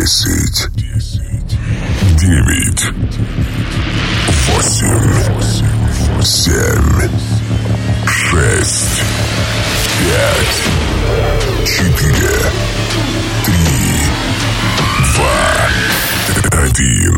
[0.00, 0.66] Десять.
[2.16, 2.84] Девять.
[4.46, 5.12] Восемь.
[6.22, 7.10] Семь.
[8.08, 9.02] Шесть.
[9.98, 10.60] Пять.
[11.66, 12.38] Четыре.
[13.44, 13.76] Три.
[15.12, 15.36] Два.
[16.62, 17.16] Один.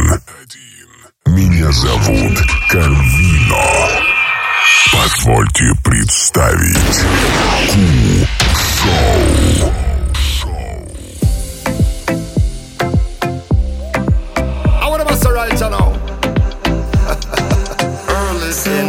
[1.27, 2.37] Меня зовут
[2.69, 3.65] Карвино.
[4.93, 6.99] Позвольте представить
[8.51, 9.82] Ку-шоу.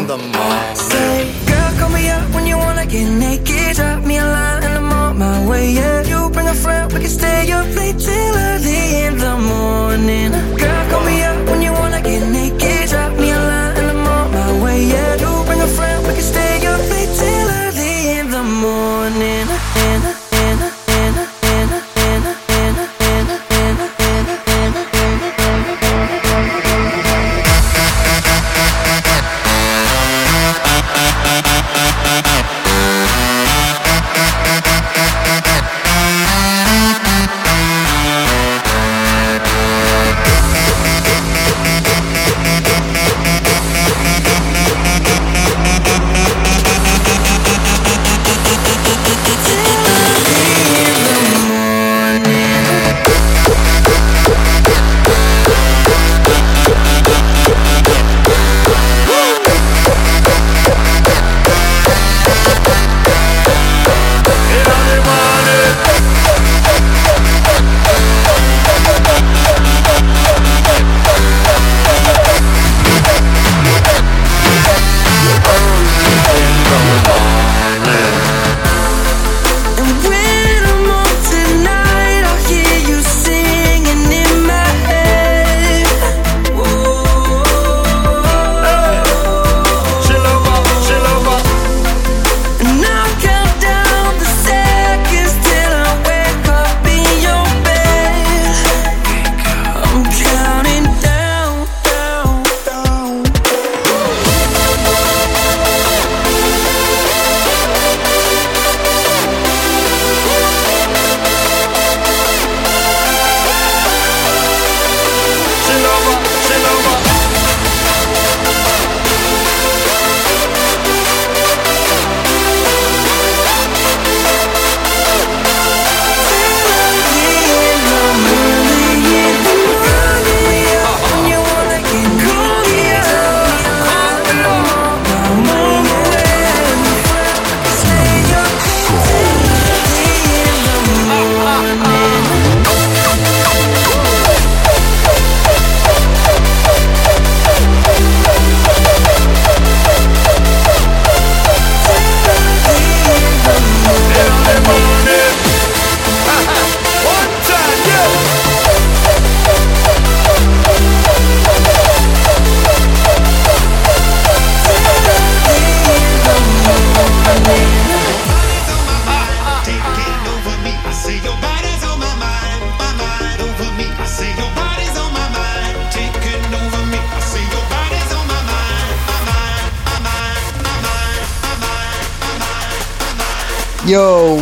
[0.08, 0.43] the.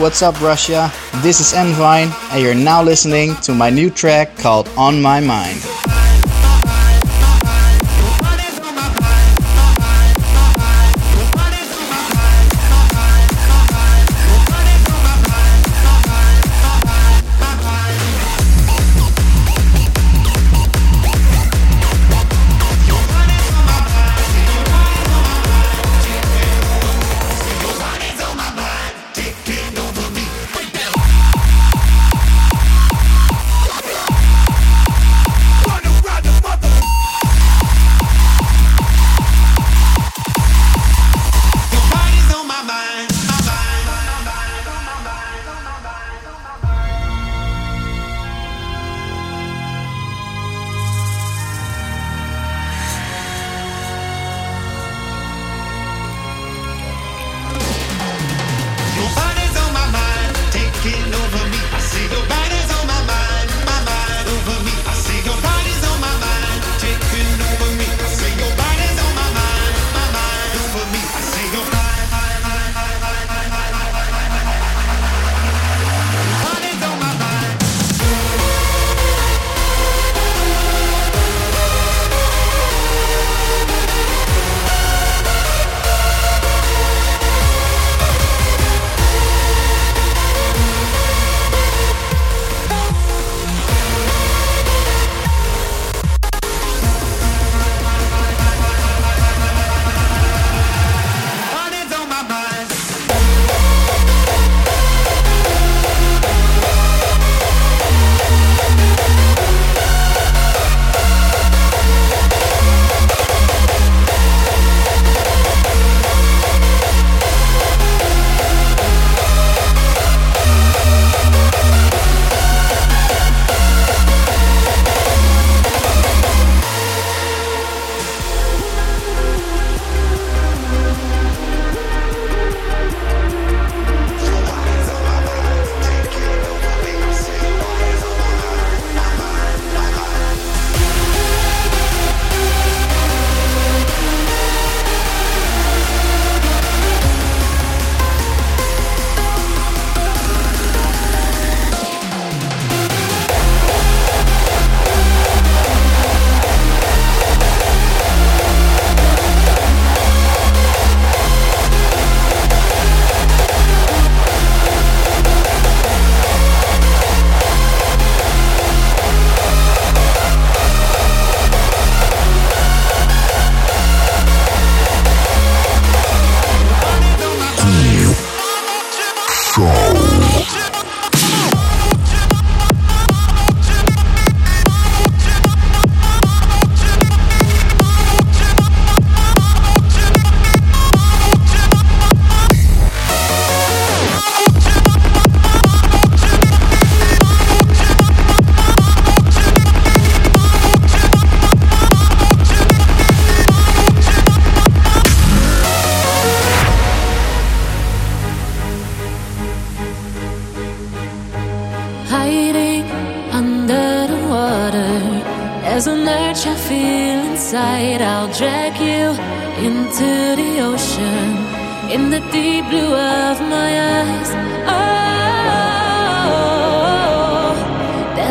[0.02, 0.92] what's up, Russia?
[1.18, 5.62] This is Envine, and you're now listening to my new track called On My Mind.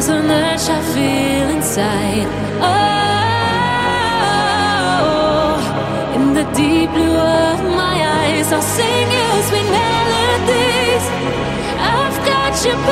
[0.01, 2.27] There's an urge I feel inside.
[2.63, 2.81] Oh,
[6.17, 11.05] in the deep blue of my eyes, I'll sing you sweet melodies.
[11.79, 12.90] I've got you.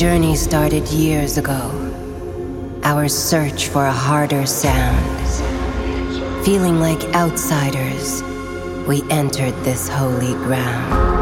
[0.00, 1.60] journey started years ago.
[2.84, 4.96] Our search for a harder sound.
[6.42, 8.22] Feeling like outsiders,
[8.88, 11.19] we entered this holy ground.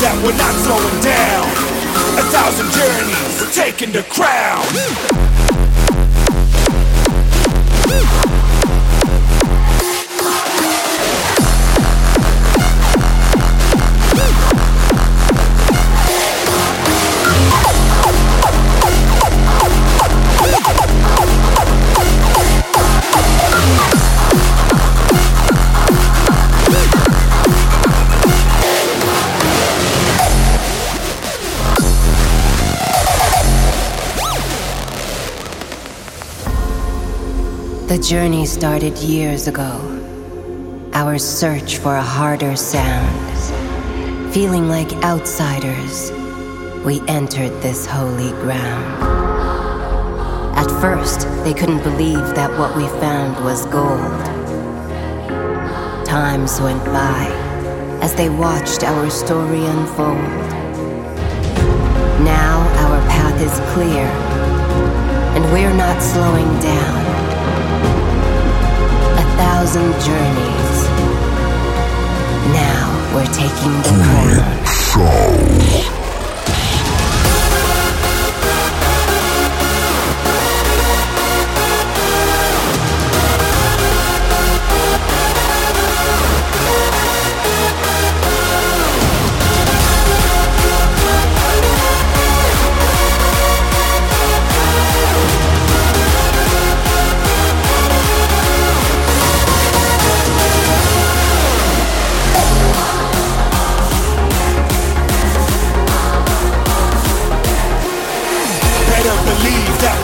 [0.00, 1.46] that we're not slowing down.
[2.18, 5.27] A thousand journeys, we're taking the crown.
[38.08, 39.70] Journey started years ago.
[40.94, 44.32] Our search for a harder sound.
[44.32, 46.10] Feeling like outsiders,
[46.86, 49.02] we entered this holy ground.
[50.56, 54.24] At first, they couldn't believe that what we found was gold.
[56.06, 57.26] Times went by
[58.00, 60.48] as they watched our story unfold.
[62.24, 64.06] Now our path is clear,
[65.36, 67.08] and we're not slowing down.
[69.58, 70.84] Thousand journeys.
[72.54, 73.90] Now we're taking the
[74.94, 75.97] crown.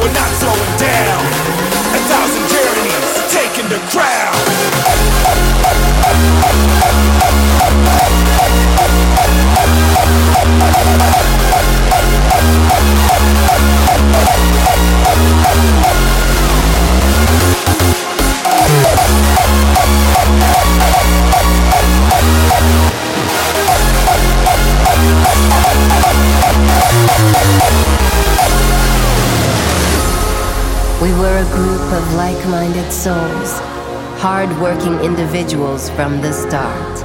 [0.05, 1.25] We're not slowing down.
[1.97, 4.35] A thousand journeys taking the crown.
[31.05, 33.61] We were a group of like minded souls,
[34.25, 36.97] hard working individuals from the start.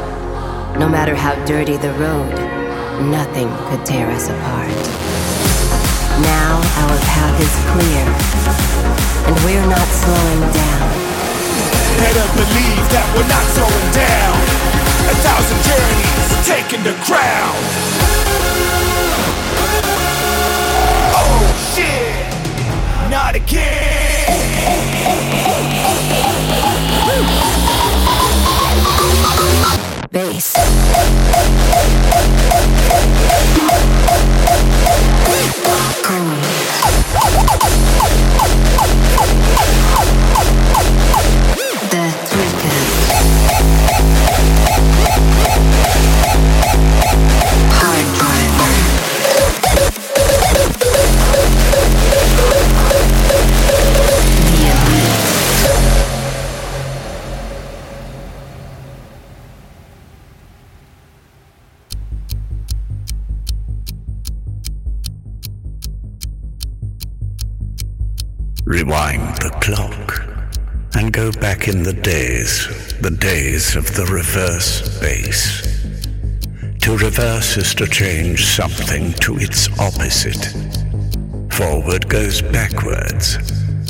[0.80, 2.32] No matter how dirty the road,
[3.12, 4.72] nothing could tear us apart.
[6.24, 8.08] Now our path is clear,
[9.28, 10.88] and we're not slowing down.
[12.00, 14.40] Better believe that we're not slowing down.
[15.12, 18.99] A thousand journeys taking the crown.
[23.10, 23.90] Not again.
[30.12, 31.59] Bass.
[73.10, 75.64] The days of the reverse bass.
[76.82, 80.54] To reverse is to change something to its opposite.
[81.52, 83.38] Forward goes backwards.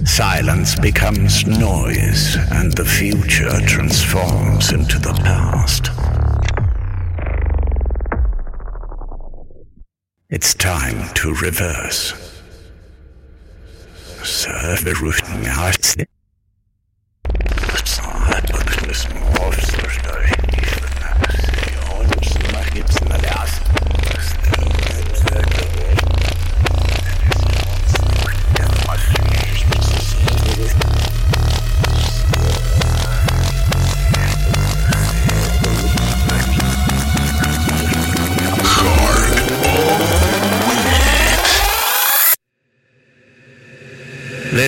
[0.10, 5.90] Silence becomes noise, and the future transforms into the past.
[10.30, 12.14] It's time to reverse.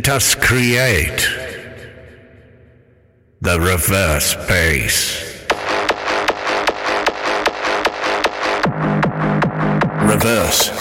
[0.02, 1.30] Let us create
[3.40, 5.22] the reverse bass.
[10.02, 10.81] Reverse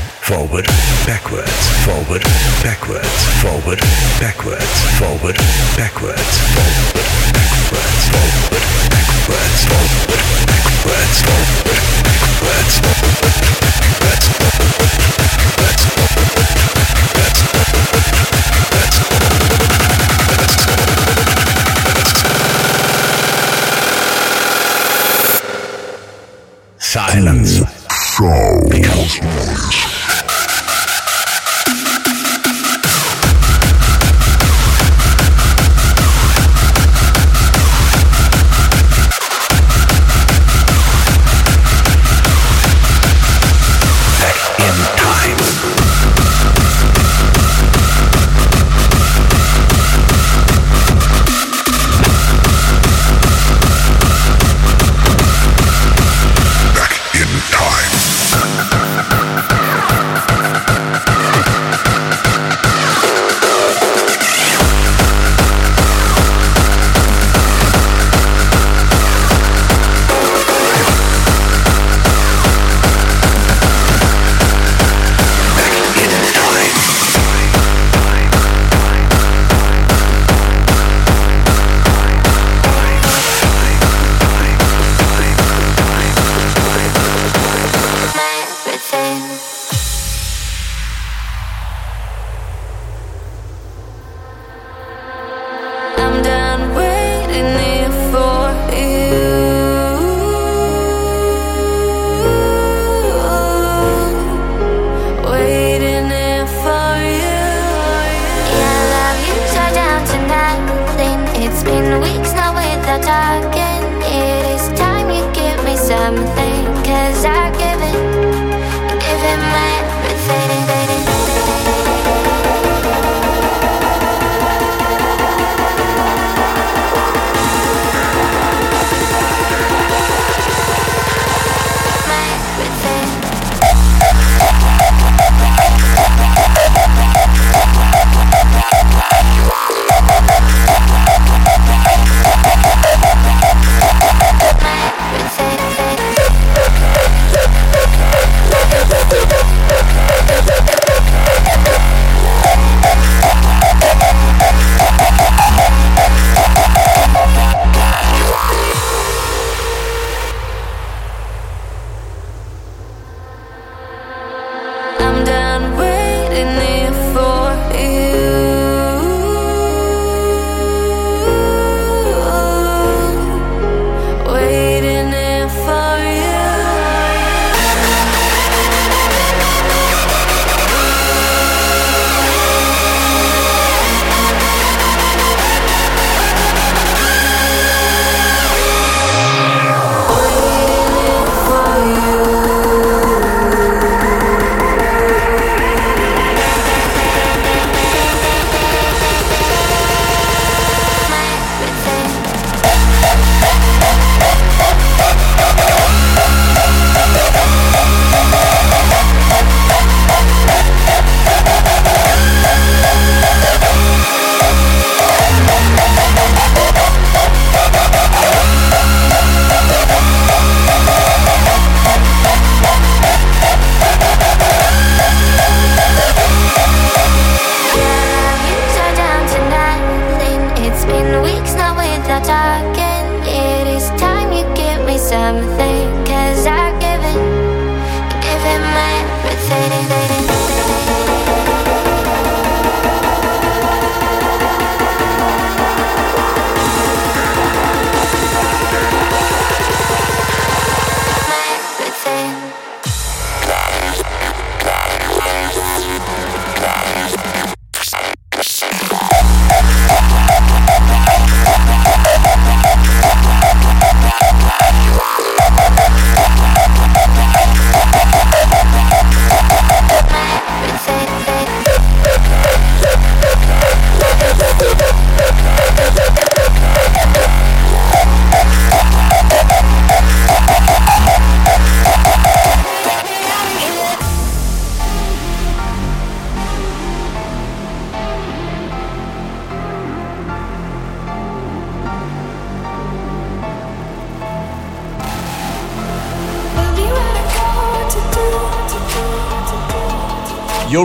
[0.31, 0.63] Forward,
[1.05, 1.51] backwards.
[1.83, 2.23] Forward,
[2.63, 3.27] backwards.
[3.43, 3.79] Forward,
[4.17, 4.63] backwards.
[4.97, 5.35] Forward,
[5.75, 6.39] backwards.
[6.55, 6.95] Forward,
[7.35, 8.07] backwards.
[8.15, 8.63] Forward,
[8.95, 9.59] backwards.
[9.67, 10.23] Forward,
[10.55, 11.19] backwards.
[11.27, 11.83] Forward,
[12.47, 12.81] backwards.
[26.79, 27.70] Silence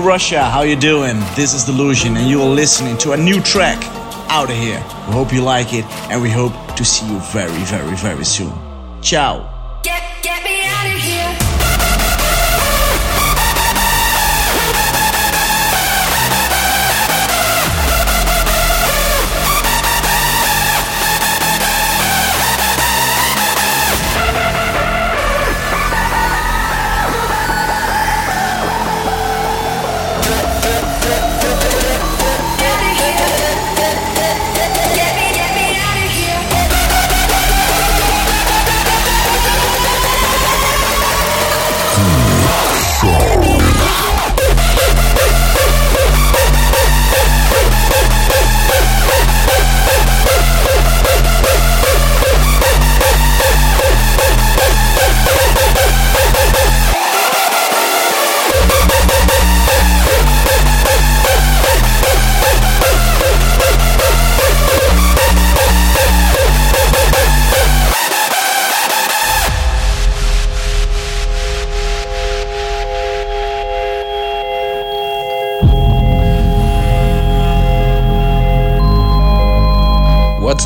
[0.00, 1.18] Russia, how you doing?
[1.34, 3.82] This is Delusion and you are listening to a new track
[4.30, 4.78] out of here.
[5.06, 8.52] We hope you like it and we hope to see you very, very, very soon.
[9.02, 9.55] Ciao.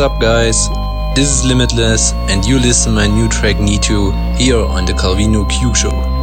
[0.01, 0.71] What's up, guys?
[1.15, 5.47] This is Limitless, and you listen my new track Need You here on the Calvino
[5.51, 6.20] Q Show.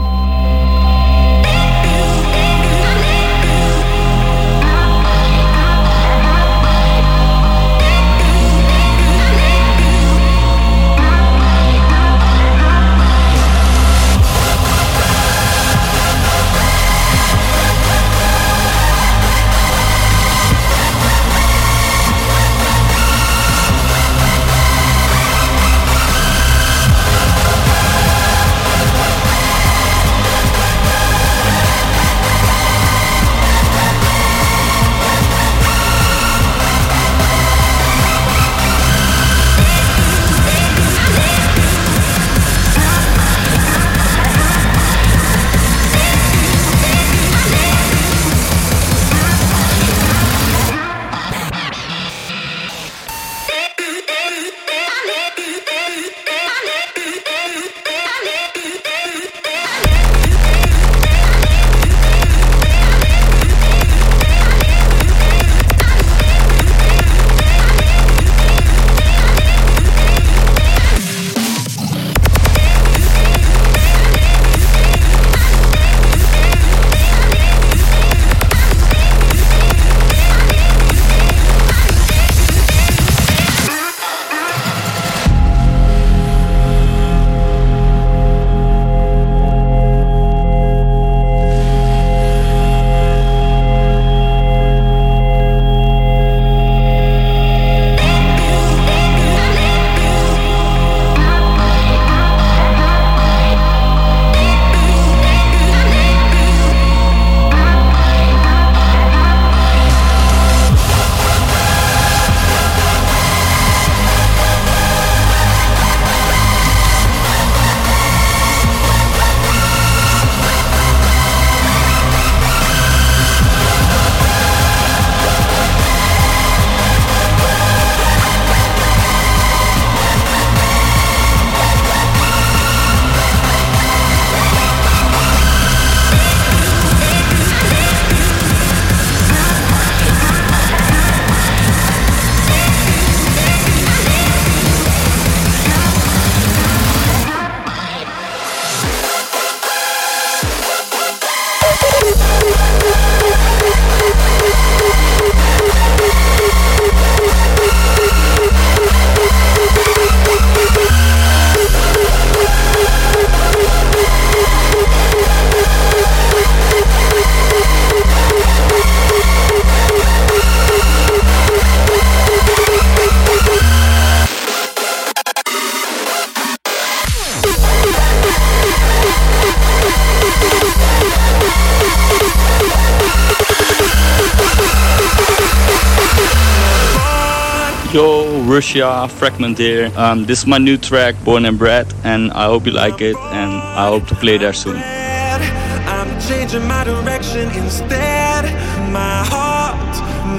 [188.68, 189.90] Russia, Fragment here.
[189.96, 193.16] Um, this is my new track, Born and Bred, and I hope you like it,
[193.16, 194.76] and I hope to play there soon.
[194.76, 198.44] I'm changing my direction instead.
[198.92, 199.96] My heart,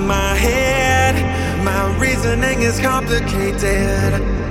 [0.06, 1.14] my head,
[1.64, 4.47] my reasoning is complicated.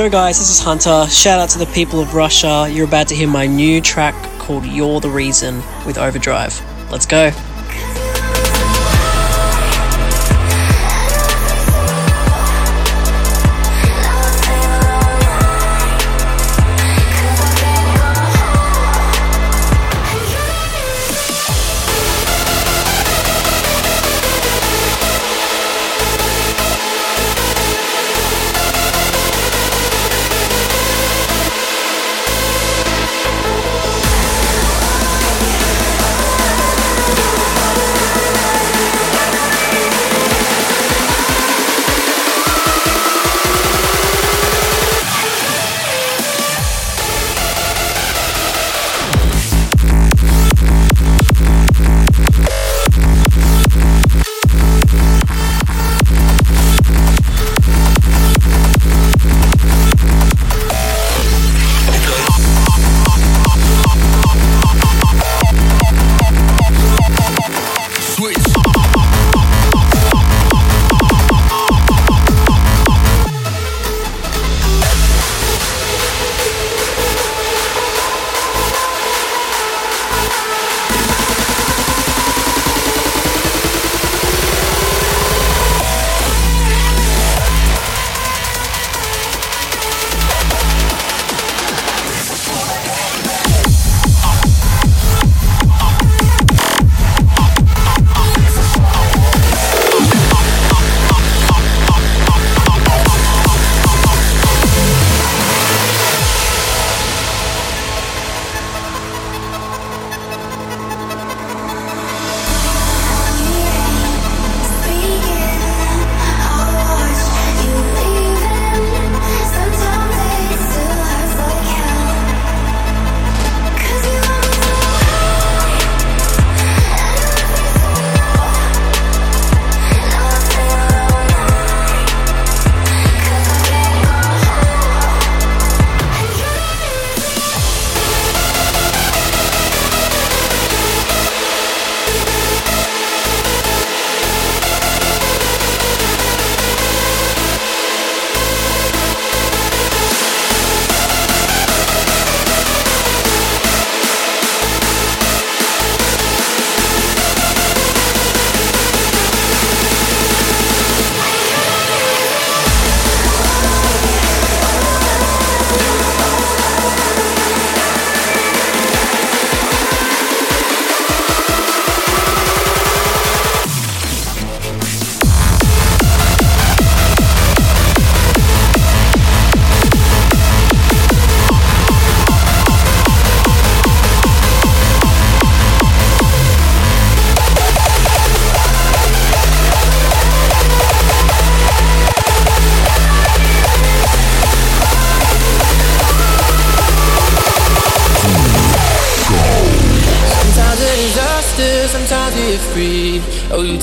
[0.00, 1.06] Yo guys, this is Hunter.
[1.10, 2.66] Shout out to the people of Russia.
[2.72, 6.58] You're about to hear my new track called You're the Reason with Overdrive.
[6.90, 7.30] Let's go.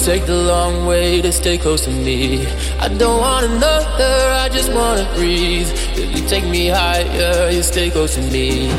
[0.07, 2.47] Take the long way to stay close to me.
[2.79, 5.67] I don't want another, I just wanna breathe.
[5.97, 8.69] If you take me higher, you stay close to me.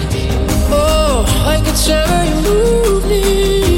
[0.72, 1.74] Oh, like a
[3.06, 3.76] me.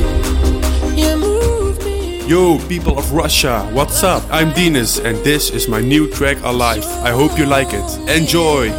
[0.94, 2.24] You move me.
[2.28, 4.22] Yo, people of Russia, what's up?
[4.30, 6.86] I'm Dinas, and this is my new track Alive.
[7.02, 7.88] I hope you like it.
[8.08, 8.70] Enjoy!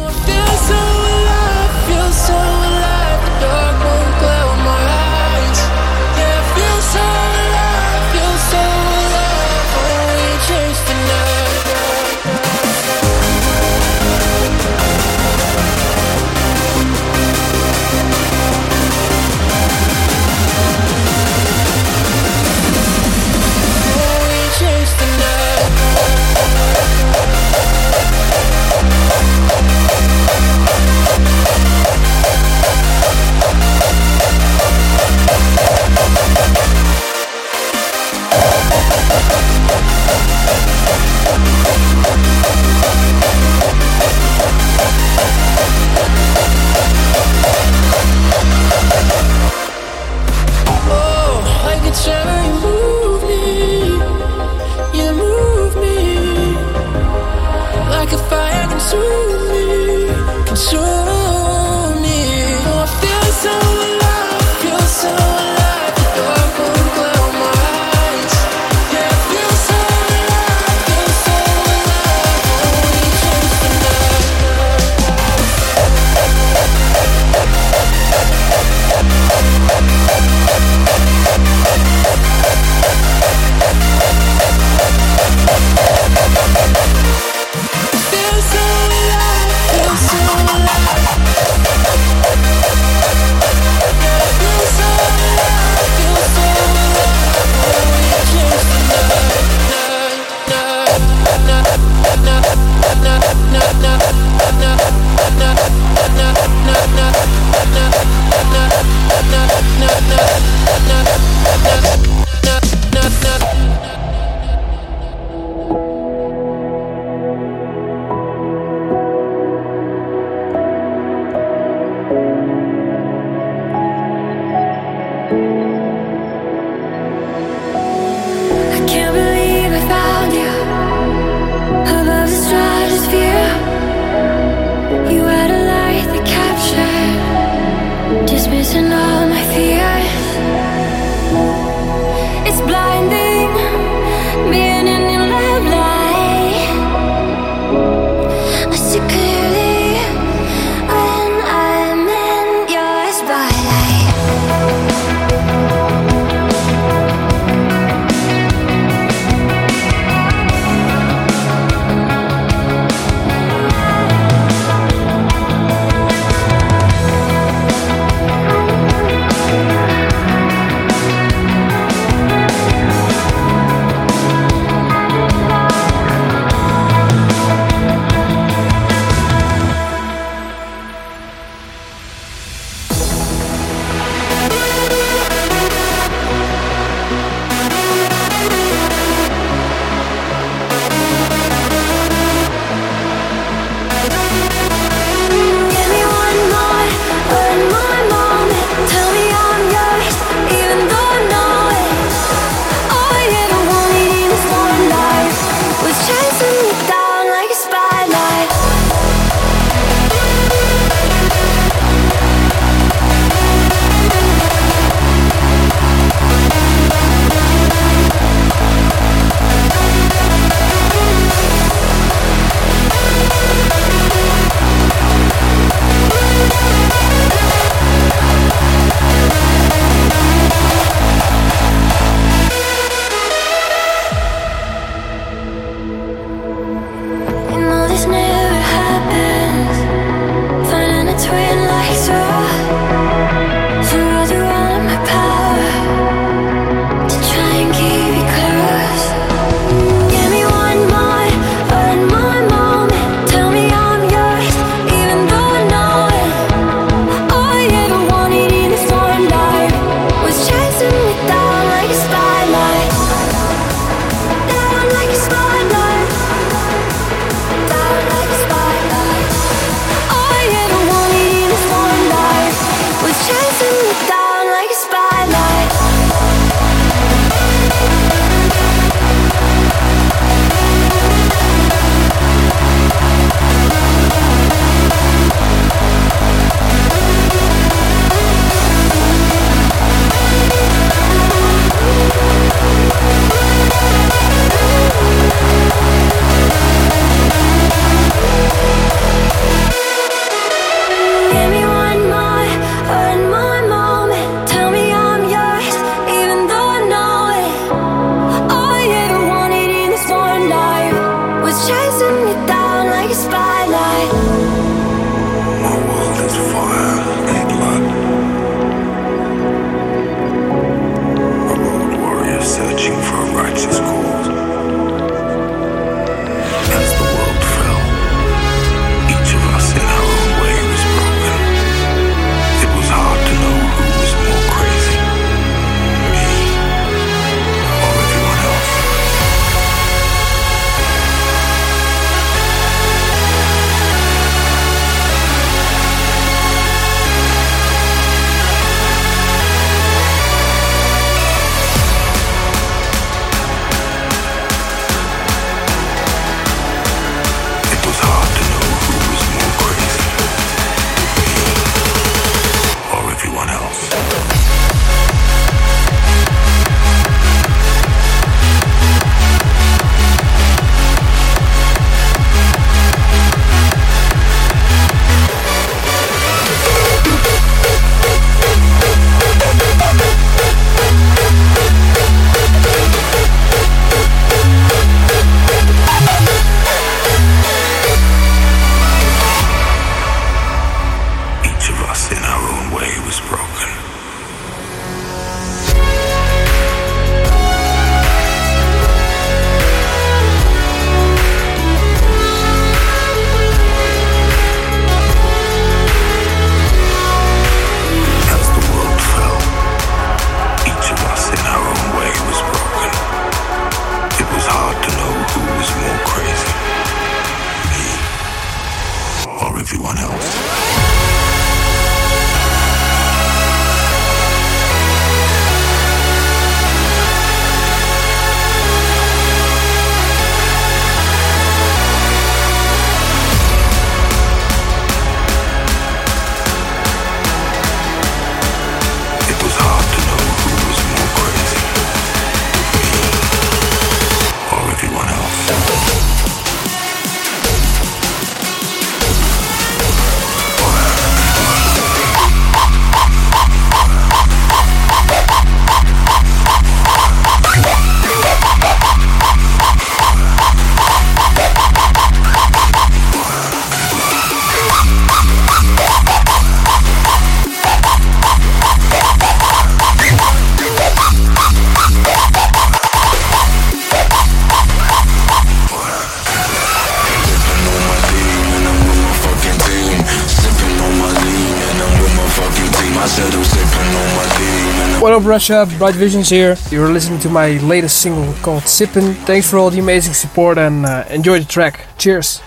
[485.32, 485.66] Russia?
[485.78, 486.58] Bright Visions here.
[486.70, 489.14] You're listening to my latest single called Sippin'.
[489.24, 491.86] Thanks for all the amazing support and uh, enjoy the track.
[491.96, 492.42] Cheers.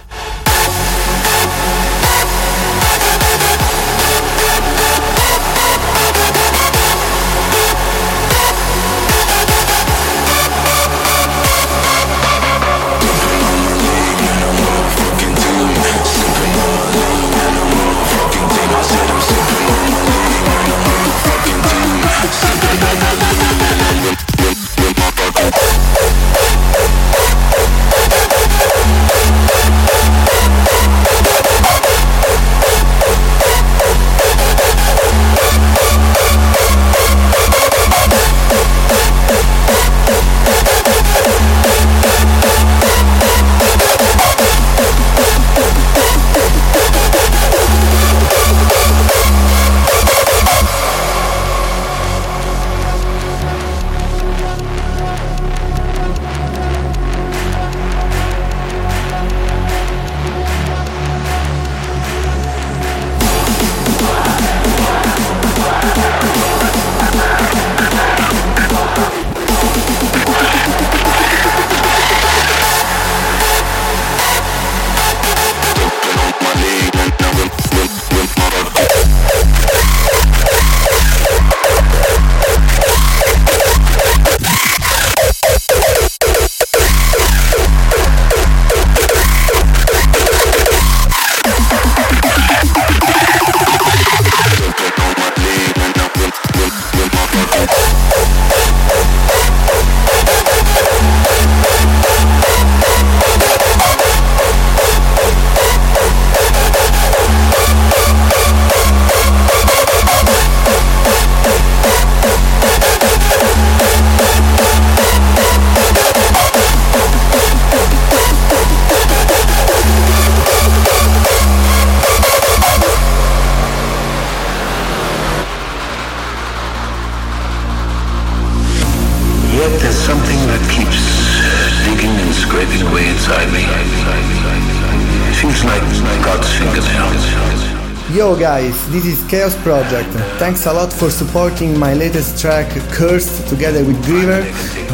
[138.39, 140.09] Guys, this is Chaos Project.
[140.38, 144.43] Thanks a lot for supporting my latest track Cursed together with Griever.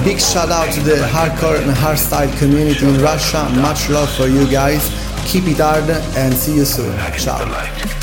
[0.06, 3.50] Big shout out to the hardcore and hardstyle community in Russia.
[3.56, 4.90] Much love for you guys.
[5.26, 6.96] Keep it hard and see you soon.
[7.18, 8.01] Ciao.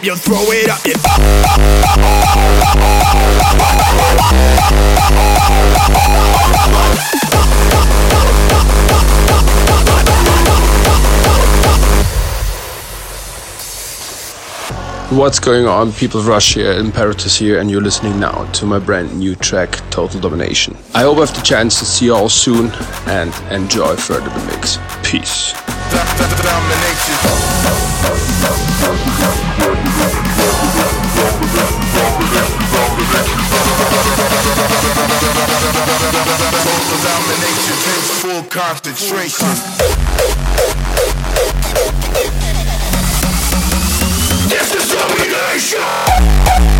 [0.00, 0.96] Up, yo, throw it up, yeah.
[15.10, 16.60] What's going on, people of Russia?
[16.60, 20.76] Imperatus here, and you're listening now to my brand new track, Total Domination.
[20.94, 22.70] I hope I have the chance to see you all soon
[23.06, 24.78] and enjoy further the mix.
[25.02, 25.59] Peace.
[38.50, 39.46] Concentration.
[44.48, 44.90] This is.
[44.92, 46.79] Domination.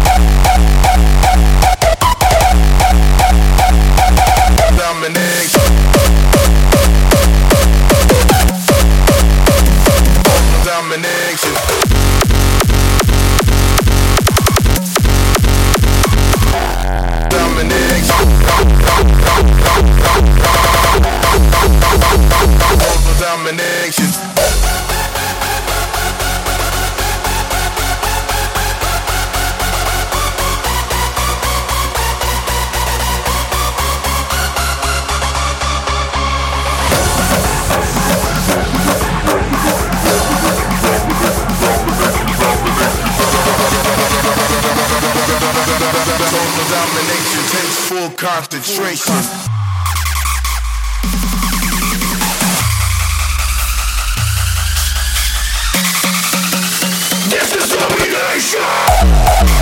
[48.40, 49.14] Concentration.
[57.28, 59.59] This is domination.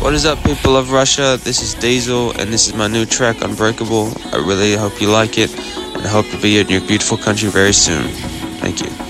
[0.00, 1.38] What is up, people of Russia?
[1.44, 4.10] This is Diesel, and this is my new track, Unbreakable.
[4.32, 7.50] I really hope you like it, and I hope to be in your beautiful country
[7.50, 8.08] very soon.
[8.60, 9.09] Thank you.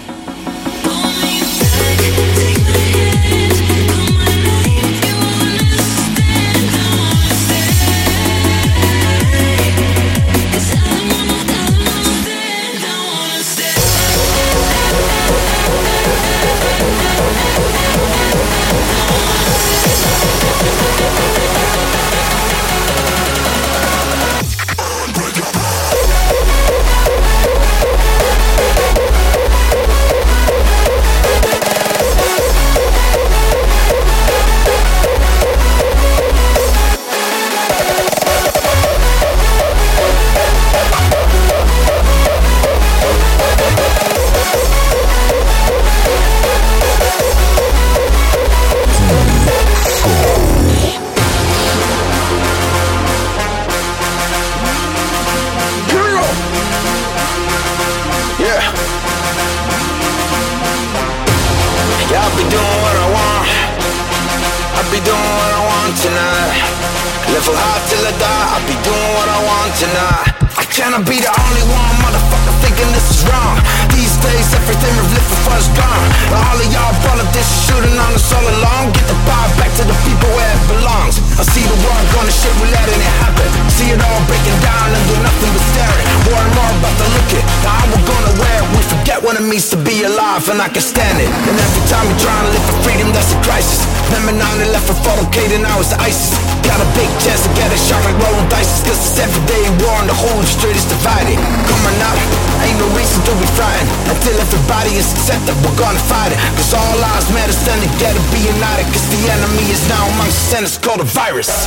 [67.41, 68.47] Live high till I die.
[68.53, 70.29] I'll be doing what I want tonight.
[70.61, 73.57] I cannot be the only one, motherfucker, thinking this is wrong.
[74.01, 76.09] These days, everything we've lived for fun's gone.
[76.33, 78.97] All of y'all politicians shooting on us all along.
[78.97, 81.21] Get the power back to the people where it belongs.
[81.37, 83.45] I see the world gonna shit, we letting it happen.
[83.69, 86.09] see it all breaking down and do nothing but staring.
[86.33, 87.45] More and more about to look it.
[87.61, 88.61] Now I will go nowhere.
[88.73, 91.29] We forget what it means to be alive, and I can stand it.
[91.29, 93.85] And every time you're trying to live for freedom, that's a crisis.
[94.09, 96.41] Remember 9 11 for K, now it's ISIS.
[96.65, 98.81] Got a big chance to get a shot like rolling dice.
[98.81, 101.37] Cause it's everyday war and the whole street is divided.
[101.69, 102.19] Coming out,
[102.63, 103.90] ain't no reason to be frightened.
[104.11, 106.39] Until everybody is accepted, we're gonna fight it.
[106.57, 108.87] Cause all lives matter, stand together, be united.
[108.93, 111.67] Cause the enemy is now amongst us and it's called a virus.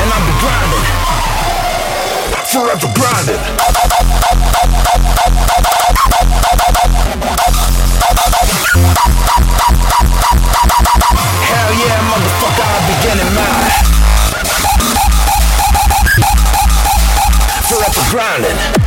[0.00, 0.84] And I'll be grinding.
[2.52, 3.42] Forever grinding.
[11.50, 13.30] Hell yeah, motherfucker, I'll be getting.
[17.68, 18.83] Forever grinding.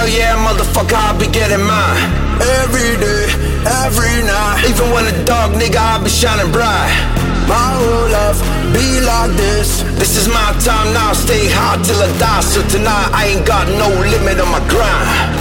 [0.00, 2.00] Hell yeah, motherfucker, I'll be getting mine.
[2.64, 3.28] Every day,
[3.84, 4.64] every night.
[4.64, 6.88] Even when the dark, nigga, I'll be shining bright.
[7.44, 8.40] My whole life
[8.72, 9.84] be like this.
[10.00, 12.40] This is my time now, stay hard till I die.
[12.40, 15.36] So tonight, I ain't got no limit on my grind.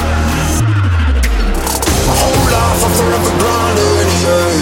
[2.04, 4.60] My whole life, I'm forever grinding, yeah.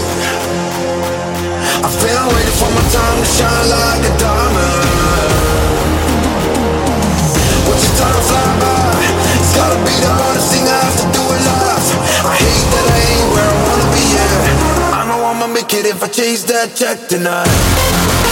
[1.81, 5.33] I've been waiting for my time to shine like a diamond.
[7.65, 8.77] Watch your time fly by.
[9.57, 11.89] Gotta be the hardest thing I have to do in life.
[12.29, 14.31] I hate that I ain't where I wanna be at.
[14.93, 18.26] I know I'ma make it if I chase that check tonight.